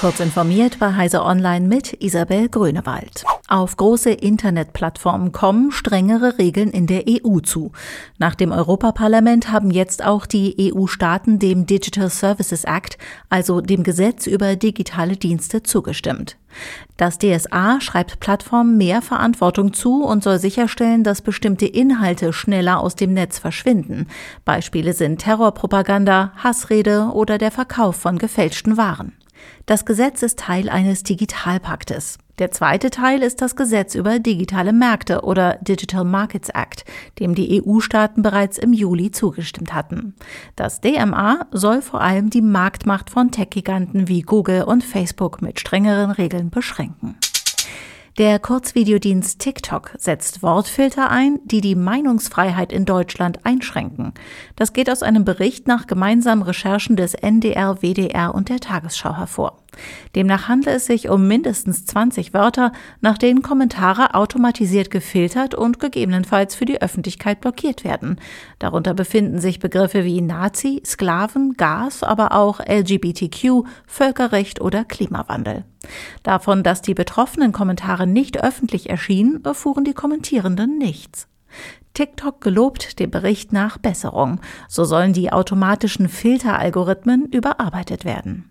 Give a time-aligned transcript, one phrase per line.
[0.00, 3.24] Kurz informiert bei Heise Online mit Isabel Grünewald.
[3.46, 7.70] Auf große Internetplattformen kommen strengere Regeln in der EU zu.
[8.18, 12.98] Nach dem Europaparlament haben jetzt auch die EU-Staaten dem Digital Services Act,
[13.28, 16.36] also dem Gesetz über digitale Dienste, zugestimmt.
[16.96, 22.96] Das DSA schreibt Plattformen mehr Verantwortung zu und soll sicherstellen, dass bestimmte Inhalte schneller aus
[22.96, 24.08] dem Netz verschwinden.
[24.44, 29.12] Beispiele sind Terrorpropaganda, Hassrede oder der Verkauf von gefälschten Waren.
[29.66, 32.18] Das Gesetz ist Teil eines Digitalpaktes.
[32.38, 36.84] Der zweite Teil ist das Gesetz über digitale Märkte oder Digital Markets Act,
[37.18, 40.14] dem die EU-Staaten bereits im Juli zugestimmt hatten.
[40.56, 46.10] Das DMA soll vor allem die Marktmacht von Tech-Giganten wie Google und Facebook mit strengeren
[46.10, 47.16] Regeln beschränken.
[48.18, 54.12] Der Kurzvideodienst TikTok setzt Wortfilter ein, die die Meinungsfreiheit in Deutschland einschränken.
[54.54, 59.61] Das geht aus einem Bericht nach gemeinsamen Recherchen des NDR, WDR und der Tagesschau hervor.
[60.14, 66.54] Demnach handelt es sich um mindestens 20 Wörter, nach denen Kommentare automatisiert gefiltert und gegebenenfalls
[66.54, 68.20] für die Öffentlichkeit blockiert werden.
[68.58, 75.64] Darunter befinden sich Begriffe wie Nazi, Sklaven, Gas, aber auch LGBTQ, Völkerrecht oder Klimawandel.
[76.22, 81.28] Davon, dass die betroffenen Kommentare nicht öffentlich erschienen, erfuhren die Kommentierenden nichts.
[81.94, 84.40] TikTok gelobt dem Bericht nach Besserung.
[84.68, 88.46] So sollen die automatischen Filteralgorithmen überarbeitet werden.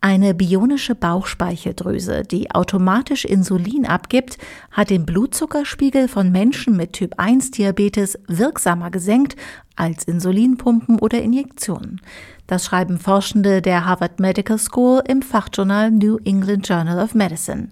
[0.00, 4.38] Eine bionische Bauchspeicheldrüse, die automatisch Insulin abgibt,
[4.70, 9.34] hat den Blutzuckerspiegel von Menschen mit Typ 1 Diabetes wirksamer gesenkt
[9.74, 12.00] als Insulinpumpen oder Injektionen.
[12.46, 17.70] Das schreiben Forschende der Harvard Medical School im Fachjournal New England Journal of Medicine.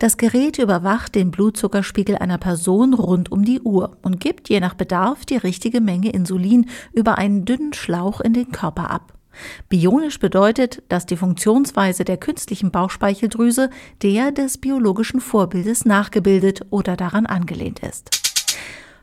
[0.00, 4.74] Das Gerät überwacht den Blutzuckerspiegel einer Person rund um die Uhr und gibt je nach
[4.74, 9.19] Bedarf die richtige Menge Insulin über einen dünnen Schlauch in den Körper ab.
[9.68, 13.70] Bionisch bedeutet, dass die Funktionsweise der künstlichen Bauchspeicheldrüse
[14.02, 18.19] der des biologischen Vorbildes nachgebildet oder daran angelehnt ist.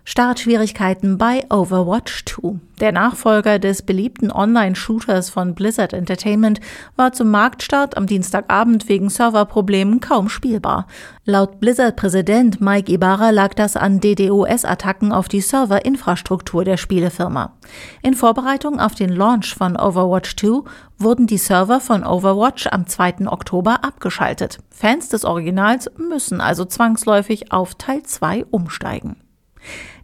[0.10, 2.62] Startschwierigkeiten bei Overwatch 2.
[2.80, 6.62] Der Nachfolger des beliebten Online-Shooters von Blizzard Entertainment
[6.96, 10.88] war zum Marktstart am Dienstagabend wegen Serverproblemen kaum spielbar.
[11.26, 17.58] Laut Blizzard-Präsident Mike Ibarra lag das an DDoS-Attacken auf die Serverinfrastruktur der Spielefirma.
[18.02, 20.62] In Vorbereitung auf den Launch von Overwatch 2
[20.98, 23.28] wurden die Server von Overwatch am 2.
[23.28, 24.60] Oktober abgeschaltet.
[24.70, 29.18] Fans des Originals müssen also zwangsläufig auf Teil 2 umsteigen.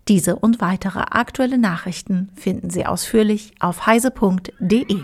[0.07, 5.01] Diese und weitere aktuelle Nachrichten finden Sie ausführlich auf heise.de.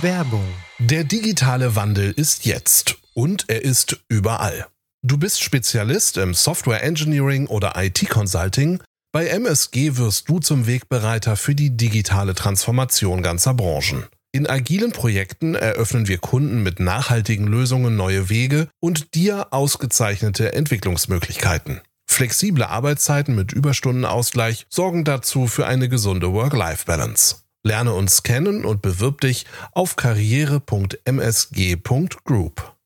[0.00, 0.44] Werbung.
[0.78, 4.66] Der digitale Wandel ist jetzt und er ist überall.
[5.02, 8.80] Du bist Spezialist im Software Engineering oder IT Consulting.
[9.12, 14.06] Bei MSG wirst du zum Wegbereiter für die digitale Transformation ganzer Branchen.
[14.32, 21.80] In agilen Projekten eröffnen wir Kunden mit nachhaltigen Lösungen neue Wege und dir ausgezeichnete Entwicklungsmöglichkeiten.
[22.18, 27.36] Flexible Arbeitszeiten mit Überstundenausgleich sorgen dazu für eine gesunde Work-Life-Balance.
[27.62, 32.77] Lerne uns kennen und bewirb dich auf karriere.msg.group.